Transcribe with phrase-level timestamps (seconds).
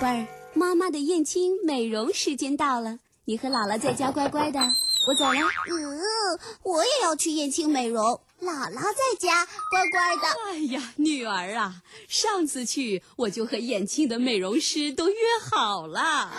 [0.00, 4.60] 贝儿，妈妈的燕青美容时间到了，你和姥姥在家乖乖的，
[5.08, 5.40] 我走了。
[5.70, 8.02] 嗯，我也要去燕青美容，
[8.42, 10.22] 姥姥在家乖乖的。
[10.50, 11.76] 哎呀，女儿啊，
[12.08, 15.16] 上次去我就和燕青的美容师都约
[15.50, 16.30] 好了，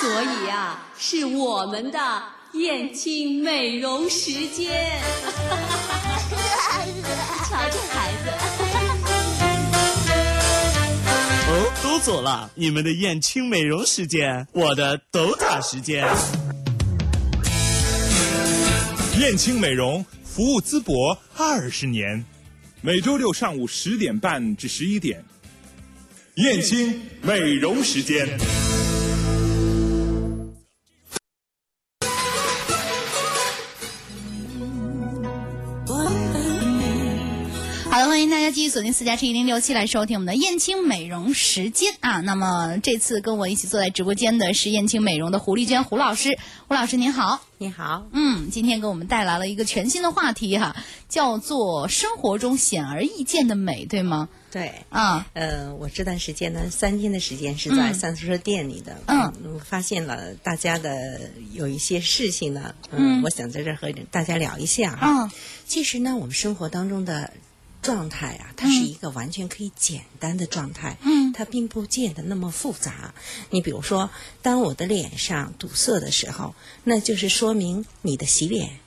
[0.00, 5.02] 所以呀，是我们的燕青美容时间。
[7.48, 8.07] 瞧这孩
[12.00, 16.06] 走了，你们的燕青美容时间，我的斗塔时间。
[19.18, 22.24] 燕青美容服务淄博二十年，
[22.80, 25.24] 每周六上午十点半至十一点，
[26.36, 28.26] 燕青美容时间。
[38.68, 42.20] 续锁定四加七一零六七来收听我们的燕青美容时间啊。
[42.20, 47.40] 那么这次跟我一起坐在直播间的是燕青美容的胡丽娟胡老师，胡老师您好。
[47.56, 50.76] 你好，嗯，今天给我们带来了一个全新的话题哈，
[51.08, 54.28] 叫做生活中显而易见的美，对吗？
[54.52, 61.18] 对，啊，呃，我这段时间呢，三天的时间是在嗯三宿舍店里的，嗯我发现了大家的
[61.54, 65.22] 有一些事情呢，嗯我想在这儿和大家聊一下哈。
[65.22, 65.30] 嗯
[65.66, 67.30] 其实呢，我们生活当中的
[67.80, 73.14] 状态啊，它是一个完全可以简单的状态，嗯它并不见得那么复杂。
[73.50, 74.10] 你比如说，
[74.42, 76.54] 当我的脸上堵塞的时候，
[76.84, 78.80] 那就是说明你的洗脸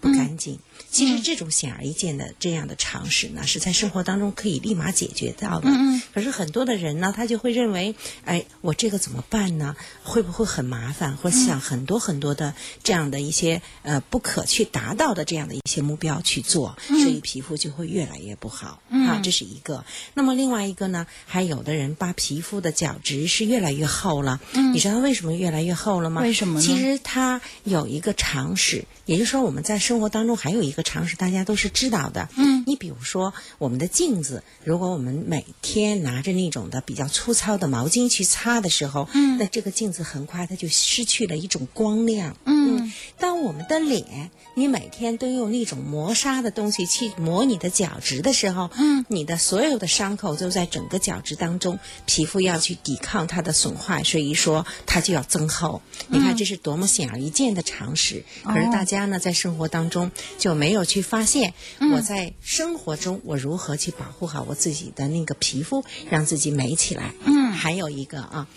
[0.00, 0.60] 不干净。
[0.90, 5.68] 其实这种显而易见的这样的常识呢，是在生活当中可以立马解决到的。
[5.68, 9.76] 嗯嗯可是很多的人呢，他就会认为，哎，我这个怎么办呢？
[10.02, 11.16] 会不会很麻烦？
[11.16, 19.84] 或者想很多很多的这样的一些呃不可去达到的这样的一些目标去做，所以皮肤就会越来越不好、啊，这是一个。
[20.14, 24.40] 那么另外一个呢，还有的人把皮肤的角质是越来越厚了。
[24.54, 26.22] 嗯你知道为什么越来越厚了吗？
[26.22, 32.28] 为什么呢其实它有一个常识，也就是说我们在生活当中还有一一个常识，大家都是知道的。
[32.36, 42.36] 嗯，你比如说我们的镜子，如果我们每天拿着那种的比较粗糙的毛巾去擦的时候，嗯，那这个镜子很快它就失去了一种光亮。
[42.44, 55.82] 嗯当我们的脸，你每天都用那种磨砂的东西去磨你的角质的时候，嗯，你的所有的伤口都在整个角质当中，皮肤要去抵抗它的损坏，所以说它就要增厚。
[56.08, 61.54] 你看这是多么显而易见的常识，可是大家呢在生活当中就没有去发现，
[61.92, 67.14] 我在生活中我如何去保护好我自己的那个皮肤，让自己美起来。
[67.24, 68.48] 嗯，还有一个啊。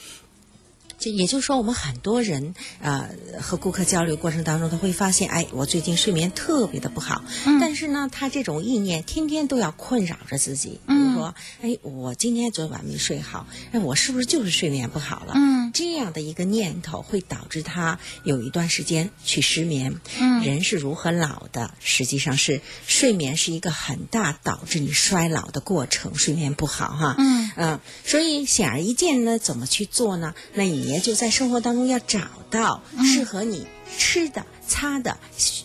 [0.98, 7.24] 就也就是说，我们很多人呃和顾客交流过程当中，他会发现，哎，我最近睡眠特别的不好，
[7.60, 15.34] 但是呢，他这种意念天天都要困扰着自己，比如说，哎，我今天昨晚没睡好，哎，我是不是就是睡眠不好了？
[15.36, 20.00] 嗯，这样的一个念头会导致他有一段时间去失眠。
[20.20, 21.74] 嗯人是如何老的？
[21.80, 27.16] 实际上是睡眠是一个很大导致你衰老的过程，睡眠不好哈。
[27.18, 30.34] 嗯嗯，所以显而易见呢，怎么去做呢？
[30.54, 33.68] 那你也就在生活当中要找到适合你
[33.98, 35.18] 吃的、擦的、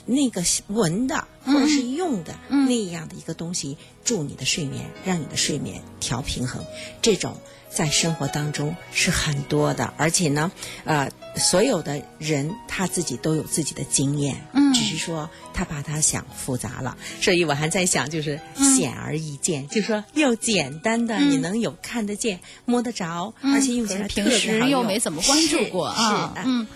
[0.05, 6.65] 那个闻的或者是用的、那样的一个东西，助你的睡眠，让你的睡眠调平衡。
[7.01, 7.39] 这种
[7.71, 10.51] 在生活当中是很多的，而且呢，
[10.85, 14.67] 呃，所有的人他自己都有自己的经验，嗯。
[14.75, 24.61] 只是说他把它想复杂了，所以我还在想，就是显而易见，就说又简单的，你能有看得见、摸得着，而且用起来特平别好用。
[24.61, 26.67] 时又没怎么关注过是啊，是嗯。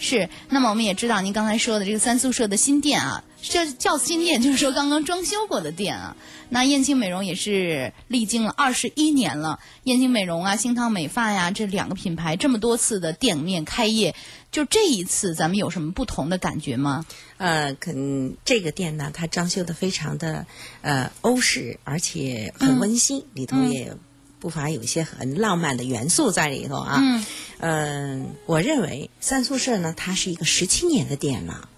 [0.00, 6.16] 是，那么我们也知道您刚才说的这个三宿舍的新店啊，这叫新店，就是说刚刚装修过的店啊。
[6.50, 14.14] 那燕青美容也是历经了二十一年了，燕青美容啊、星汤美发呀这两个品牌这么多次的店面开业，
[14.50, 17.04] 就这一次咱们有什么不同的感觉吗？
[17.36, 20.46] 呃，可能这个店呢，它装修的非常的
[20.80, 23.94] 呃欧式，而且很温馨，里头也
[24.40, 26.98] 不乏有一些很浪漫的元素在里头啊。
[27.00, 27.26] 嗯
[27.60, 31.68] 嗯，我认为三宿舍呢，它是一个十七年的店了。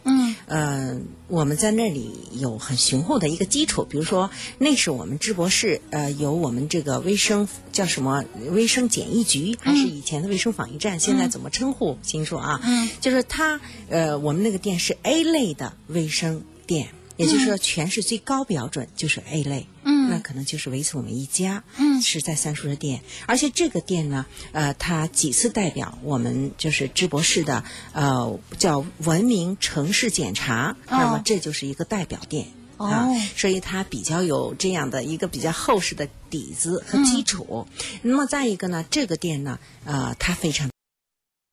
[0.51, 11.97] 嗯呃，我们在那里有很雄厚的一个基础，比如说那是我们淄博市呃有我们这个卫生叫什么卫生检疫局，还是以前的卫生防疫站，现在怎么称呼？
[12.03, 12.61] 清楚啊？
[12.65, 16.89] 嗯，就是它呃我们那个店是 A 类的卫生店。
[17.17, 32.47] 也就是说，全市最高标准就是 A 类，嗯那可能就是唯此我们一家，嗯是在三叔的店，而且这个店呢，呃，它几次代表我们就是淄博市的呃叫文明城市检查，那么这就是一个代表店。
[32.77, 37.67] 啊哦，所以它比较有这样的一个比较厚实的底子和基础。
[38.01, 40.71] 那么再一个呢，这个店呢，呃，它非常。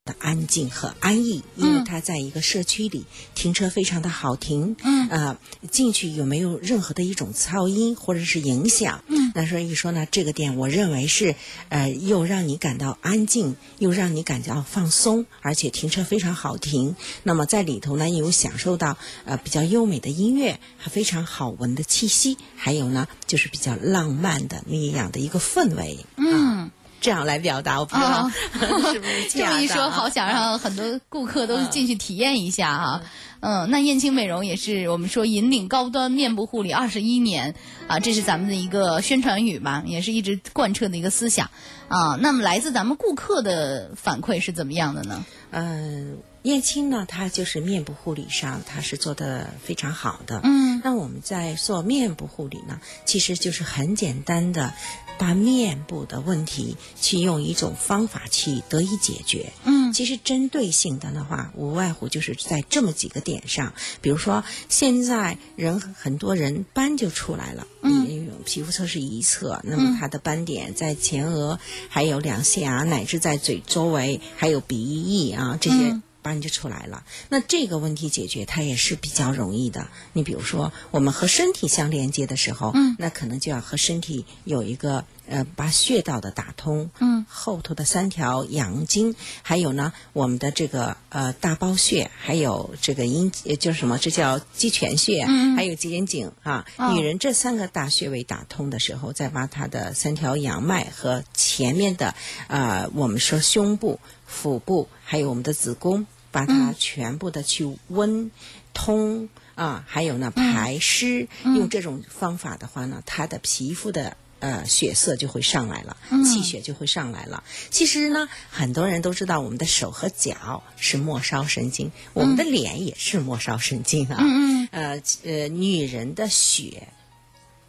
[0.08, 3.06] 的安静和安逸，因为它在一个社区里，
[3.36, 5.38] 停车非常的好停，嗯呃，
[5.70, 9.04] 进去有没有任何的一种噪音或者是影响？
[9.08, 11.36] 嗯，那所以说呢，这个店我认为是
[11.70, 16.96] 呃，又让你感到安静，又让你感到放松，而且停车非常好停。
[17.22, 26.00] 那么在里头呢，有享受到呃比较优美的音乐和非常好闻的气息，还有呢就是比较浪漫的那样的一个氛围。
[26.16, 26.72] 嗯。
[27.00, 28.32] 这样来表达，我不知道、哦
[28.92, 33.02] 是不是 这么一说，好想让很多顾客都进去体验一下哈。
[33.40, 37.54] 嗯，那燕青美容也是我们说引领高端面部护理二十一年
[37.88, 41.52] 啊，这是咱们的一个宣传语吧，也是一直贯彻的一个思想
[41.88, 42.18] 啊。
[42.20, 45.24] 那么来自咱们顾客的反馈是怎么样的呢？
[45.52, 50.42] 嗯，燕青呢，它就是面部护理上，它是做的非常好的。
[50.44, 54.74] 嗯，那我们在做面部护理呢，其实就是很简单的，
[55.18, 59.52] 把面部的问题去用一种方法去得以解决。
[59.66, 68.06] 嗯其实针对性的的话，无外乎就是在这么几个点上，比如说现在人很多人斑就出来了，嗯
[68.46, 71.58] 皮肤测试一测，那么它的斑点在前额，
[71.90, 75.78] 还有两颊，乃至在嘴周围，还有鼻翼啊这些。
[75.78, 79.88] 嗯斑就出来了，那这个问题解决它也是比较容易的。
[80.12, 96.66] 你比如说，我们和身体相连接的时候，嗯那可能就要和身体有一个呃把穴道的打通，嗯，后头的三条阳经，还有呢我们的这个呃大包穴，还有这个阴呃就是什么，这叫鸡泉穴，嗯还有脊椎颈啊。
[96.78, 102.16] 哦女人这三个大穴位打通的时候，再把她的三条阳脉和前面的
[102.48, 106.06] 呃我们说胸部、腹部，还有我们的子宫。
[106.32, 108.32] 把它全部的去温
[108.74, 114.18] 通啊，还有呢排湿，用这种方法的话呢，它的皮肤的。
[114.40, 117.44] 呃，血色就会上来了，气血就会上来了。
[117.72, 124.18] 其实呢，很多人都知道，我们的手和脚是末梢神经，我们的脸也是末梢神经啊。
[124.20, 126.88] 嗯呃呃，女人的血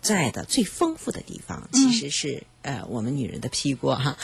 [0.01, 4.17] 在的最丰富的地方，其实是、呃我们女人的屁股哈，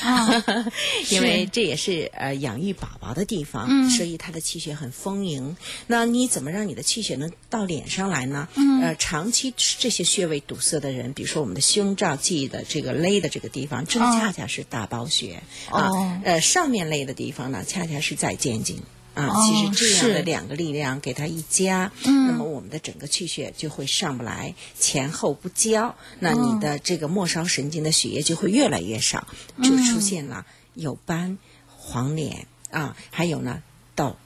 [1.10, 5.56] 因为这也是呃养育宝宝的地方，嗯所以她的气血很丰盈。
[5.86, 8.48] 那你怎么让你的气血能到脸上来呢？
[8.54, 16.20] 嗯呃，长期这些穴位堵塞的人，比如说我们的胸罩系的这个勒的这个地方，正哦恰恰是大包穴、啊哦。
[16.24, 18.82] 呃，上面勒的地方呢，恰恰是在肩颈。
[19.14, 22.26] 啊，哦其实这样的两个力量给它一加，嗯。
[22.26, 29.26] 那么我们的整个气血就会上不来，前后不交，那你的这个末梢神经的血液就会越来越少，
[29.62, 30.44] 就出现了
[30.74, 31.38] 有斑、
[31.68, 33.62] 黄脸啊，还有呢
[33.94, 34.16] 痘。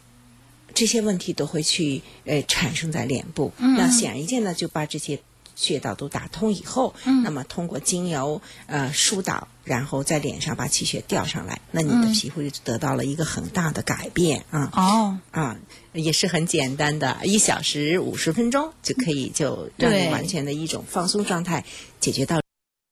[0.75, 5.19] 这些问题都会去呃产生在脸部，那显而易见呢，就把这些
[5.61, 6.95] 穴道都打通以后，
[7.25, 14.71] 那么通过精油呃疏导，然后在脸上把气血调上来，那你的皮肤就得到了一个很大的改变啊。
[14.73, 15.57] 哦，啊，
[15.93, 21.65] 也是很简单的，一小时五十分钟就可以就让你完全的一种放松状态
[21.99, 22.41] 解决到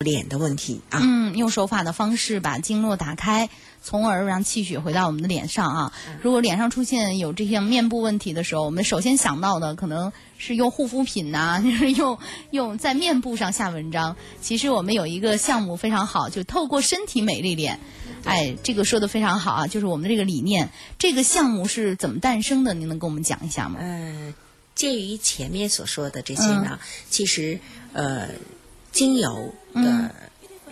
[0.05, 0.99] 脸的问题啊。
[1.01, 3.49] 嗯，用手法的方式把经络打开，
[3.87, 5.93] 从而让气血回到我们的脸上啊。
[6.21, 12.19] 如果脸上出现有这些面部问题的时候，我们首先想到的可能是用护肤品呐、 就是用
[12.51, 14.17] 用在面部上下文章。
[14.41, 17.79] 其实我们有一个项目非常好，就透过身体美丽脸。
[18.25, 20.71] 哎，这个说的非常好啊，就是我们的这个理念。
[20.99, 22.75] 这个项目是怎么诞生的？
[22.75, 23.79] 您能跟我们讲一下吗？
[23.79, 24.35] 呃，
[24.75, 27.61] 介于前面所说的这些呢，其实
[27.93, 28.31] 呃，
[28.91, 30.11] 精油的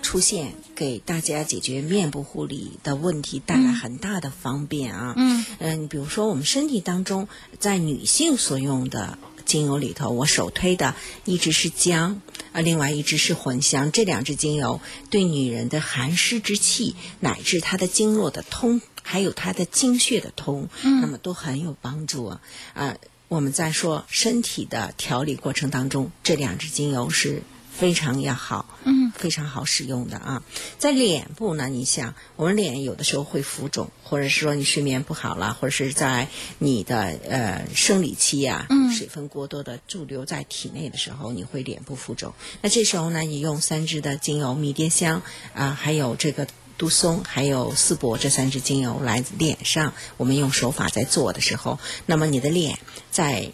[0.05, 5.15] 出现给大家解决面部护理的问题带来很大的方便啊。
[5.17, 7.27] 嗯嗯，比如说我们身体当中，
[7.59, 10.95] 在女性所用的精油里头，我首推的
[11.25, 12.21] 一支是姜，
[12.53, 22.41] 啊，另外一支是茴香，这两支精油对女人的寒湿之气，乃至她的经络的通，还有她的经血的通，那么都很有帮助啊。
[22.75, 22.97] 啊，
[23.29, 27.43] 我们在说身体的调理过程当中，这两支精油是
[27.77, 30.43] 非常要好，嗯，非常好使用的啊。
[30.79, 36.29] 在脸部呢，你想，我们脸有的时候会浮肿，或者是说你睡眠不好了，或者是在
[36.59, 42.33] 你的呃生理期啊，嗯水分过多的驻留在体内的时候，你会脸部浮肿。
[42.63, 45.23] 那这时候呢，你用三支的精油，迷迭香
[45.55, 46.47] 啊、还有这个。
[46.77, 52.81] 杜松还有丝柏这三支精油来脸上，我们用手法在做的时候，那么你的脸
[53.13, 53.53] 在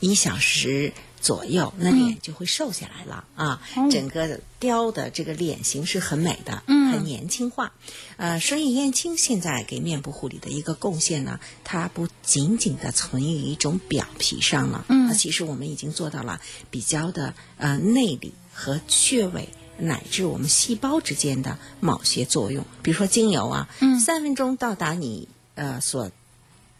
[0.00, 0.94] 一小时
[1.26, 6.62] 左右，那脸就会瘦下来了、啊，整个雕的这个脸型是很美的。
[6.68, 7.72] 嗯很年轻化。
[8.16, 16.40] 呃，所以燕青现在给面部护理的一个贡献呢，它不仅仅的存于一种表皮上了，嗯，其实我们已经做到了
[16.70, 19.48] 比较的呃内里和穴位。
[19.78, 26.10] 乃至我们细胞之间的某些作用，比如说精油啊，嗯，三分钟到达你呃所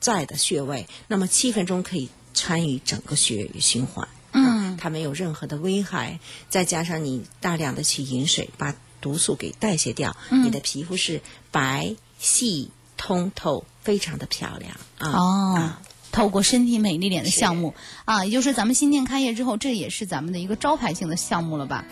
[0.00, 4.15] 在的穴位，那么七分钟可以参与整个血液循环，嗯，
[4.86, 15.10] 它没有任何的危害，再加上你大量的去饮水，把毒素给代谢掉，你的皮肤是白细通透，非常的漂亮啊。
[15.10, 15.72] 哦。
[16.16, 17.74] 透过身体美丽脸的项目
[18.06, 21.84] 啊，也就是咱们新店开业之后，这也是咱们的一个招牌性的项目了吧？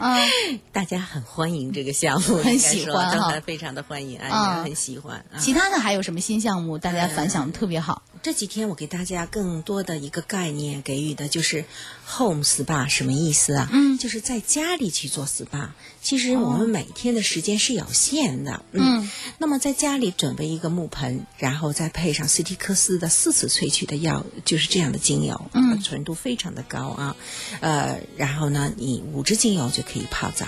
[0.00, 0.18] 啊，
[0.72, 5.24] 大家很欢迎这个项目， 很喜欢哈，非常的欢迎啊，很喜欢。
[5.38, 6.78] 其他的还有什么新项目？
[6.78, 8.02] 大家反响特别好。
[8.22, 11.64] 这几天我给大家更多的一个概念给予的就是
[12.06, 13.68] home spa 什么意思啊？
[13.72, 15.68] 嗯，就是在家里去做 spa。
[16.02, 19.08] 其实我们每天的时间是有限的，嗯，
[19.38, 27.16] 那么在家里准备一个木盆，然后再配上斯蒂克斯的四次萃取的药，就是这样的精油，嗯，纯度非常的高啊，
[27.60, 30.46] 呃，然后呢，你五支精油就可以泡澡。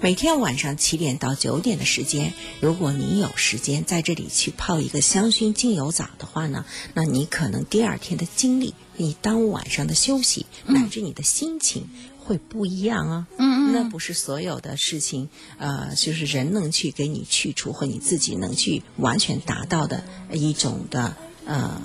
[0.00, 11.88] 每天晚上七点到九点的时间，如果你有时间在这里去泡一个香薰精油澡的话呢，那你可能第二天的精力，你当晚上的休息，乃至你的心情
[12.18, 13.26] 会不一样啊。
[13.38, 13.72] 嗯嗯。
[13.72, 21.82] 那不是所有的事情，呃，就是人能去给你去除，或你自己能去完全达到的一种的呃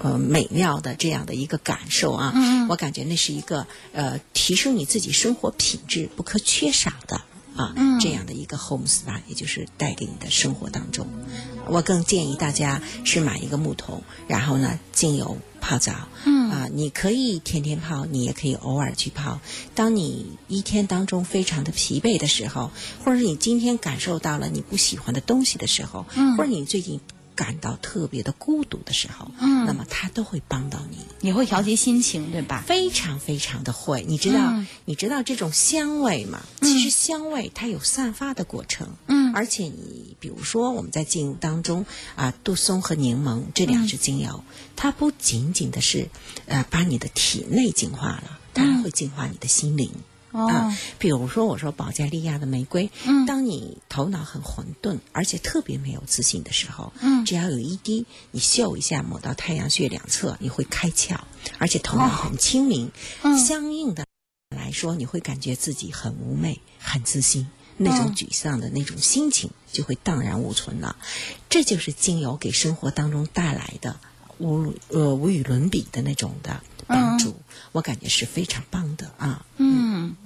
[0.00, 2.32] 呃美妙的这样的一个感受啊。
[2.34, 2.68] 嗯。
[2.68, 7.20] 我感觉那是一个呃提升你自己生活品质不可缺少的。
[7.56, 11.06] 啊，这样的一个 home spa，也就是带给你的生活当中，
[11.66, 16.08] 我更建议大家是买一个木桶，然后呢，精油泡澡。
[16.24, 19.40] 嗯啊，你可以天天泡，你也可以偶尔去泡。
[19.74, 22.70] 当你一天当中非常的疲惫的时候，
[23.04, 27.00] 或者你今天感受到了你不喜欢的东西的时候，嗯，或者你最近。
[27.40, 32.62] 感到特别的孤独的时候，嗯，那么它都会帮到你，也会调节心情，对吧？
[32.66, 36.42] 非常非常的会，你知道，你知道这种香味吗？
[36.60, 44.44] 其实香味它有散发的过程，嗯，而且你比如说我们在精油当中啊，杜松和柠檬这两支精油，
[44.76, 46.10] 它不仅仅的是
[46.44, 49.90] 呃把你的体内净化了，它还会净化你的心灵。
[50.32, 61.18] 啊，比如说我说保加利亚的玫瑰，嗯，当你头脑很混沌，而且特别没有自信的时候，嗯，只要有一滴，你嗅一下，抹到太阳穴两侧，你会开窍，
[61.58, 62.92] 而且头脑很清明。
[63.22, 64.06] 嗯，相应的
[64.56, 70.96] 来说，你会感觉自己很妩媚、很自信，那种沮丧的那种心情就会荡然无存了。
[71.48, 73.98] 这就是精油给生活当中带来的
[74.38, 76.62] 无呃无与伦比的那种的。
[76.90, 77.34] 帮助，
[77.72, 79.46] 我感觉是非常棒的啊。
[79.56, 80.16] 嗯，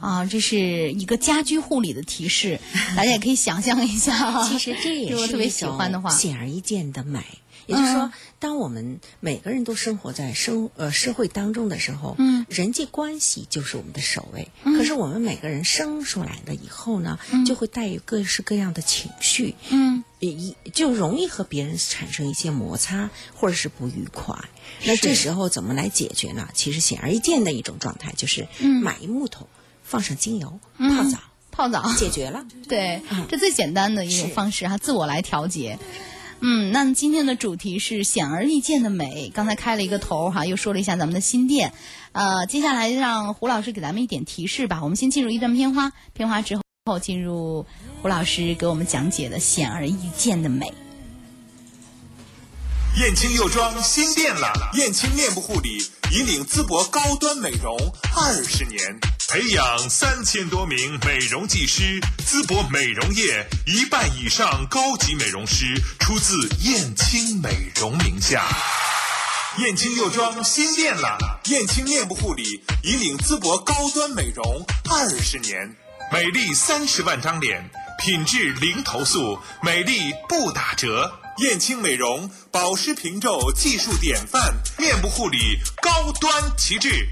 [0.00, 2.58] 啊，这是一个家居护理的提示，
[2.96, 4.42] 大家也可以想象一下。
[4.48, 7.22] 其实这也是特别喜欢的话，显而易见的美。
[7.66, 14.50] 也就是说，当我们每个人都生活在生呃社会当中的时候，嗯，人际关系就是我们的首位。
[14.64, 24.36] 可是我们每个人生出来了以后呢，就会带有各式各样的情绪，嗯，一就容易和别人产生一些摩擦或者是不愉快。
[24.84, 26.48] 那这时候怎么来解决呢？
[26.54, 28.46] 其实显而易见的一种状态就是，
[28.82, 29.48] 买一木头，
[29.82, 31.18] 放上精油，泡澡，
[31.50, 32.44] 泡澡解决了。
[32.68, 35.78] 对，这最简单的一种方式哈，自我来调节。
[36.40, 39.30] 嗯，那今天的主题是显而易见的美。
[39.32, 41.72] 刚才开了一个头哈，又说了一下咱们的新店。
[42.12, 44.80] 呃，接下来让胡老师给咱们一点提示吧。
[44.82, 47.64] 我们先进入一段片花，片花之后进入
[48.04, 50.70] 胡老师给我们讲解的显而易见的美。
[52.98, 55.78] 燕青又装新店了，燕青面部护理
[56.12, 57.74] 引领淄博高端美容
[58.14, 58.78] 二十年。
[59.26, 65.64] 培养三千多名美容技师，淄博美容业一半以上高级美容师
[65.98, 68.46] 出自燕青美容名下。
[69.60, 74.44] 燕青又装新店了，燕青面部护理引领淄博高端美容
[74.90, 75.74] 二十年，
[76.12, 81.20] 美丽三十万张脸，品质零投诉，美丽不打折。
[81.38, 87.08] 燕青美容保湿平皱技术典范，面部护理高端旗帜。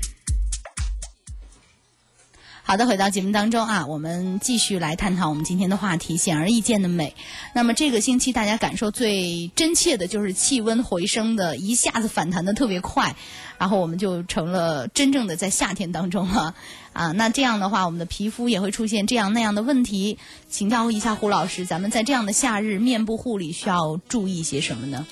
[2.64, 7.14] 好的，回到节目当中啊，我们继续来探讨我们今天的话题——显而易见的美。
[7.54, 13.14] 那么这个星期大家感受最真切的就是气温回升的一下子反弹的特别快，
[13.58, 16.54] 然后我们就成了真正的在夏天当中了
[16.94, 17.12] 啊。
[17.12, 20.16] 那这样的话，我们的皮肤也会出现这样那样的问题。
[20.48, 25.06] 请教一下胡老师，咱们在这样的夏日，面部护理需要注意些什么呢？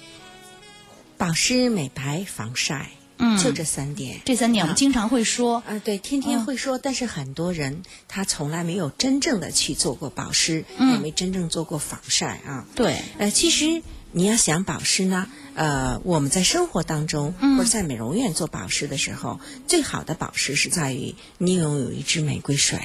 [1.18, 2.90] 保湿、美白、防晒。
[3.20, 4.20] 嗯就这三点。
[4.24, 12.66] 这三点我们经常会说，啊，对，天天会说，但是很多人他从来没有真正的去做过保湿，嗯也没真正做过防晒啊。
[12.74, 22.80] 对，呃，其实你要想保湿呢，呃，我们在生活当中、嗯或者在美容院做保湿的时候，最好的保湿是在于你拥有一支玫瑰水。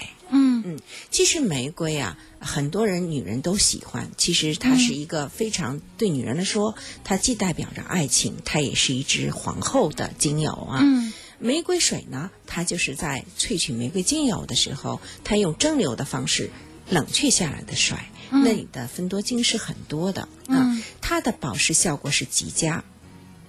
[1.11, 4.11] 其实玫瑰啊，很多人女人都喜欢。
[4.17, 10.79] 其实它是一个非常、对女人来说，它既代表着爱情，它也是一支皇后的精油啊。
[10.81, 16.49] 嗯玫瑰水呢，它就是在萃取玫瑰精油的时候，它用蒸馏的方式
[16.89, 17.97] 冷却下来的水，
[18.31, 22.85] 那里的芬多精是很多的啊，它的保湿效果是极佳。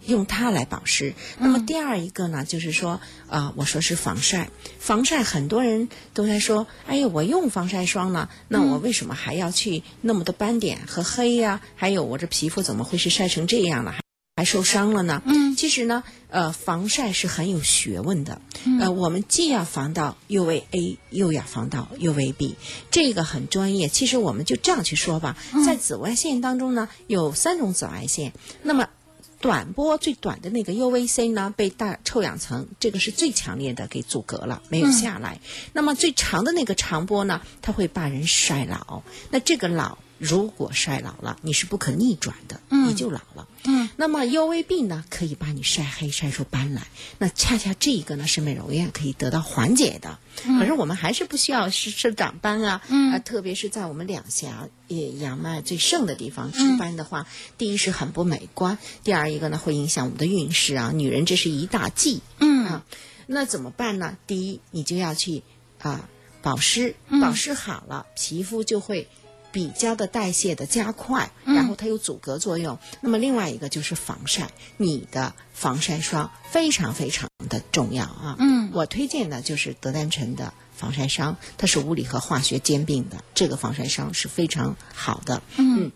[0.07, 1.15] 用它来保湿。
[1.39, 4.51] 那么第二一个呢，就是说，啊、我说是防晒。
[4.79, 13.93] 防晒很多人都在说，哎呀，我用防晒霜呢，那我为什么还要去那么多斑点和黑呀、还有我这皮肤怎么会是晒成这样了？
[13.93, 14.01] 还
[14.37, 15.23] 还受伤了呢？
[15.25, 18.43] 嗯，其实呢，呃，防晒是很有学问的。
[18.79, 22.53] 呃，我们既要防到 UVA，又要防到 UVB，
[22.91, 23.89] 这个很专业。
[23.89, 28.35] 其实我们就这样去说吧，在紫外线当中呢，有三种紫外线。
[28.63, 28.91] 那么
[29.41, 35.41] 短波最短的那个 UVC 呢，被大臭氧层这个是最强烈的给阻隔了，没有下来。
[35.73, 39.03] 那么最长的那个长波呢，它会把人衰老。
[39.31, 43.47] 那这个老如果衰老了，你是不可逆转的，你就老了。
[43.65, 46.87] 嗯，那么 UVB 呢，可以把你晒黑、晒出斑来。
[47.19, 50.19] 那恰恰这一个呢，是美容院可以得到缓解的。
[50.59, 57.27] 可是我们还是不需要是是长斑啊，嗯、呃，特别是在我们两颊也阳脉最盛的地方出斑的话，
[57.59, 60.93] 第一是很不美观，第二一个呢会影响我们的运势啊。
[60.95, 62.85] 女人这是一大忌，嗯啊，
[63.27, 64.17] 那怎么办呢？
[64.27, 65.43] 第一，你就要去
[65.79, 66.09] 啊
[66.41, 69.09] 保湿，保湿好了，皮肤就会。
[69.57, 72.79] 比较的代谢的加快，然后它有阻隔作用。
[73.01, 78.37] 那么另外一个就是防晒，你的防晒霜非常非常的重要啊。
[78.39, 85.43] 嗯，我推荐的就是德丹臣的防晒霜，它是物理和化学兼并的，这个防晒霜是非常好的。
[85.57, 85.91] 嗯。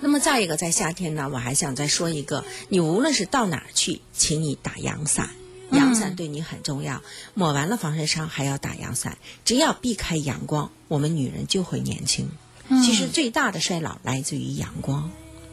[0.00, 5.30] 那么再一个，在夏天呢，我还想再说一个，你无论是到哪儿去，请你打阳伞。
[5.72, 7.00] 阳伞对你很重要，
[7.32, 9.16] 抹完了防晒霜还要打阳伞。
[9.46, 12.28] 只要避开阳光，我们女人就会年轻。
[12.84, 15.10] 其实最大的衰老来自于阳光。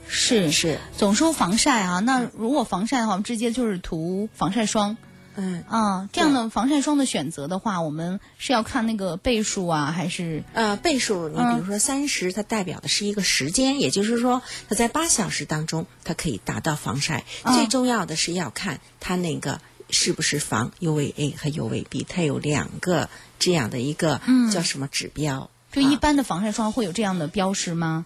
[0.07, 4.97] 是是，总说防晒啊，那如果防晒的话，我们直接就是涂防晒霜。
[5.39, 11.29] 嗯啊，这样的防晒霜的选择的话，我们是要看那个倍数啊，还是呃倍数？
[11.29, 17.23] 你比如说三十，它代表的是一个时间，也就是说它在八小时当中，它可以达到防晒。
[17.53, 25.51] 最重要的是要看它那个是不是防 UVA 和 UVB，它有两个这样的一个叫什么指标？
[25.81, 28.05] 就一般的防晒霜会有这样的标识吗？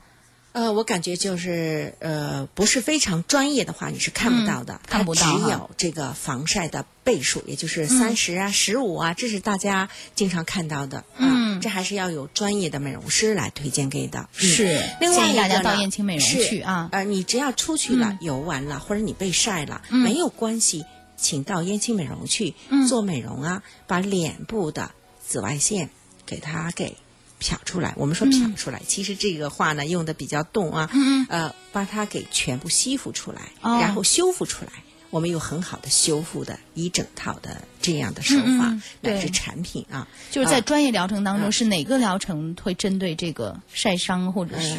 [0.54, 11.06] 呃，我感觉就是呃，不是非常专业的话，你是看不到的，嗯看不到它只有这个防晒的倍数，也就是三十啊、十五啊，这是大家经常看到的。
[11.18, 14.28] 嗯啊这还是要有专业的美容师来推荐给的。
[14.34, 20.84] 嗯是另外建议大家到燕青美容是去啊呃，你只要出去了、嗯游玩了，或者你被晒了，没有关系，
[21.16, 24.92] 请到燕青美容去、嗯做美容啊，把脸部的
[25.26, 25.92] 紫外线
[26.26, 26.98] 给它给。
[27.42, 33.80] 漂出来，我们说漂出来，其实这个话呢用的比较动啊，嗯呃，把它给全部吸附出来，哦。
[33.82, 34.72] 然后修复出来。
[35.10, 41.52] 我们有很好的修复的一整套的这样的手法，乃至产品啊，就是在专业疗程当中，啊。
[41.52, 44.78] 是哪个疗程会针对这个晒伤或者是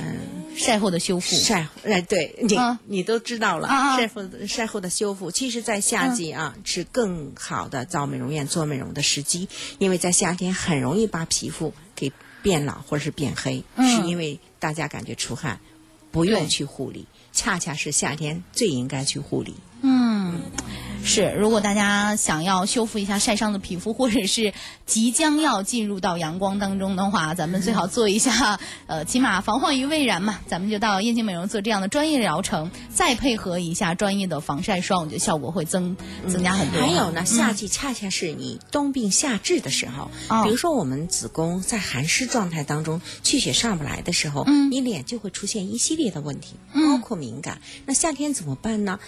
[0.57, 1.37] 晒后的修复？
[1.37, 2.81] 晒，哎，对你、啊。
[2.87, 12.11] 你都知道了，晒后的晒后的修复，其实，在夏季啊、是更好的到美容院做美容的时机，因为在夏天很容易把皮肤给
[12.43, 15.59] 变老或者是变黑，嗯是因为大家感觉出汗，
[16.11, 19.55] 不用去护理，恰恰是夏天最应该去护理。
[19.81, 19.92] 嗯，
[21.05, 21.33] 是。
[21.37, 24.53] 如果大家想要修复一下晒伤的皮肤，或者是
[24.87, 30.39] 即将要进入到阳光当中的话，咱们最好做一下，呃，起码防患于未然嘛。
[30.47, 35.97] 咱们就到燕京美容做这样的专业疗程，再配合一下专业的防晒霜，我觉得效果会增
[36.29, 36.81] 增加很多。
[36.81, 47.61] 还有呢，夏季恰恰是你冬病夏治的时候，哦比如说我们子宫在寒湿状态当中，气血上不来的时候，嗯你脸就会出现一系列的问题，包括敏感。
[47.87, 48.99] 那夏天怎么办呢？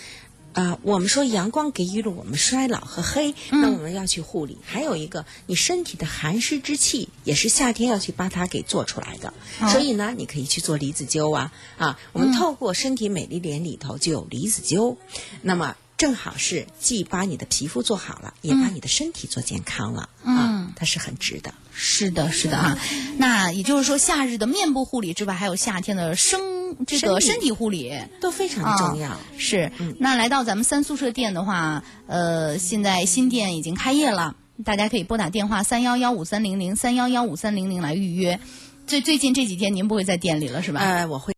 [0.54, 4.56] 啊、我们说阳光给予了我们衰老和黑，嗯那我们要去护理。
[4.64, 9.34] 还有一个，你身体的寒湿之气也是夏天要去把它给做出来的。
[9.60, 14.96] 哦所以呢，你可以去做离子灸啊啊，我们透过身体美丽脸里头就有离子灸，
[15.42, 15.76] 那么。
[15.96, 21.54] 正好是既把你的皮肤做好了，也把你的身体做健康了、啊，它是很值的。
[21.72, 22.76] 是的，是的啊。
[23.16, 26.53] 那也就是说，夏日的面部护理之外，还有夏天的生
[26.86, 27.92] 这个身体护理。
[28.20, 29.10] 都非常的重要。
[29.10, 38.40] 啊是，那来到咱们三宿舍店的话，呃，现在新店已经开业了，大家可以拨打电话三幺幺五三零零三幺幺五三零零来预约。
[38.86, 40.80] 最最近这几天您不会在店里了是吧？
[40.80, 41.33] 呃，我会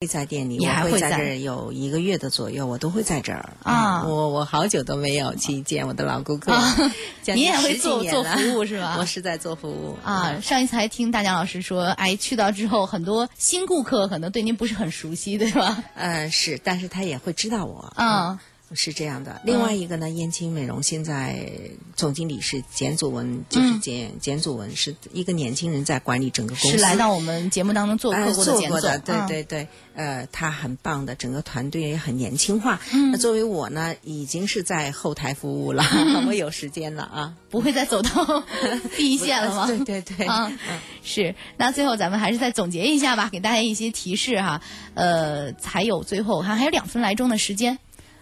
[0.00, 3.56] 会在店里，你还会在在这儿有一个月的左右，我都会在这儿。
[3.64, 6.56] 啊我我好久都没有去见我的老顾客，
[7.34, 8.94] 你也会做做服务是吧？
[9.00, 15.82] 我是在做服务啊，上一次还听大江老师说，哎，去到之后很多新顾客可能对您不是很熟悉，对吧？
[15.96, 17.92] 呃，是，但是他也会知道我。
[17.96, 18.38] 嗯
[18.74, 19.40] 是这样的。
[19.44, 21.50] 另外一个呢，燕青美容现在
[21.96, 32.80] 总经理是简祖文，就是简简祖文是一个年轻人在管理整个公司，是来到我们节目当中做客呃过的简总，做过的，对嗯对对，呃，他很棒的，整个团队也很年轻化。
[32.92, 35.82] 嗯那作为我呢，已经是在后台服务了，
[36.28, 37.34] 我有时间了啊。
[37.50, 38.44] 不会再走到
[38.94, 39.66] 第一线了吗？
[39.66, 40.52] 对对对，啊，
[41.02, 41.34] 是。
[41.56, 44.60] 那最后咱们还是再总结一下吧，给大家一些提示哈。
[44.92, 47.78] 呃，还有最后还还有两分来钟的时间，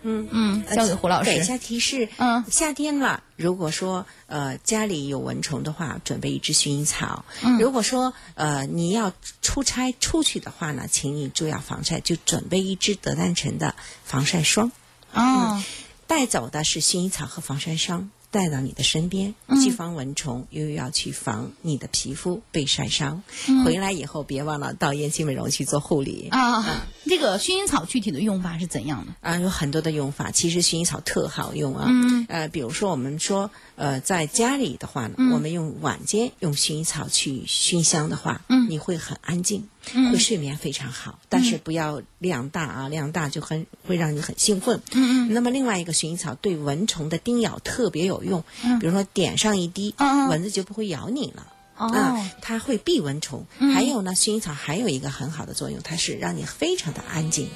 [0.09, 1.31] 嗯嗯，交给胡老师。
[1.31, 2.09] 给一下提示。
[2.16, 7.25] 嗯夏天了，如果说呃家里有蚊虫的话，准备一支薰衣草。
[7.42, 14.71] 嗯如果说呃你要出差出去的话呢，请你注意要防晒，就准备一支德丹臣的防晒霜。
[15.12, 15.62] 哦，
[16.07, 23.22] 带走的是薰衣草和防晒霜，带到你的身边，嗯既防蚊虫，又要去防你的皮肤被晒伤。
[23.49, 26.29] 嗯回来以后别忘了到燕青美容去做护理。
[26.31, 29.14] 啊，这个薰衣草具体的用法是怎样的？
[29.22, 31.87] 啊，有很多的用法，其实薰衣草特好用啊。
[31.88, 41.18] 嗯呃，比如说我们说，呃，在家里的话呢，嗯我们用晚间用薰衣草去熏香的话，嗯你会很安静，嗯会睡眠非常好。
[41.29, 44.81] 但是不要量大啊，量大就很会让你很兴奋。
[44.92, 49.94] 嗯嗯那么另外一个薰衣草对蚊虫的叮咬特别有用，嗯比如说点上一滴，
[50.29, 51.46] 蚊子就不会咬你了。
[51.79, 53.46] 哦啊，它会避蚊虫。
[53.59, 57.49] 嗯还有呢，薰衣草还有一个很好的作用，它是让你非常的安静。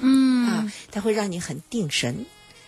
[0.00, 2.26] 嗯啊，它会让你很定神，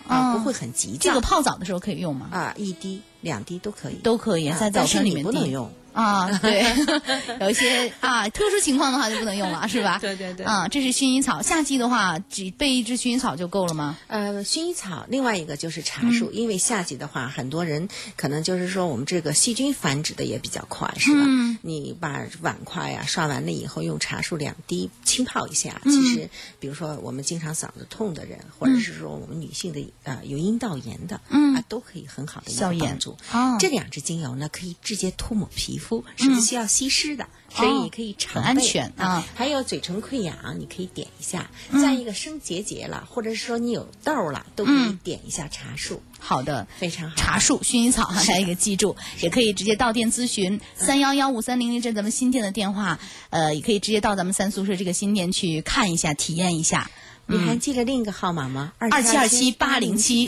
[0.08, 0.98] 啊，哦不会很急躁。
[1.00, 2.28] 这个泡澡的时候可以用吗？
[2.32, 5.70] 啊，一滴、两滴都可以，都可以啊在早但是你晨里面滴不能用。
[5.92, 6.64] 啊，对，
[7.40, 9.98] 有一些啊特殊情况的话就不能用了，是吧？
[10.00, 13.98] 对对对啊，这是薰衣草，夏季的话只备一支薰衣草就够了吗？
[14.06, 21.22] 呃，薰衣草，另外一个就是茶树，因为夏季的话，很多人可能就是说我们这个细菌繁殖的也比较快，是吧？
[21.26, 25.80] 嗯你把碗筷呀、刷完了以后，用茶树两滴浸泡一下。
[25.84, 33.16] 嗯其实，比如说我们经常嗓子痛的人，或者是说我们女性的呃有阴道炎的，嗯啊，都可以很好的消炎帮助。
[33.32, 37.26] 哦这两支精油呢，可以直接涂抹皮肤，是不需要吸湿的。
[37.50, 41.80] 所以你可以常安全啊还有嘴唇溃疡，你可以点一下；嗯。
[41.80, 47.16] 再一个生结节了，或者是说你有痘儿了，都可以点一下茶树，好的，非常好。
[47.16, 56.90] 茶树、薰衣草哈，大家给记住，也可以直接到店咨询三幺幺五三零零，这咱们新店的电话，呃，也可以直接到咱们三宿舍这个新店去看一下、体验一下。
[57.28, 58.72] 你还记得另一个号码吗？
[58.78, 60.26] 二七二七八零七，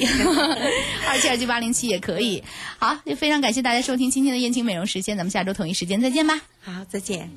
[1.09, 2.43] 二七二七八零七 也可以。
[2.79, 6.41] 好，也非常感谢大家收听今天的燕青美容时间，咱们下周同一时间再见吧。
[6.61, 7.31] 好，再见。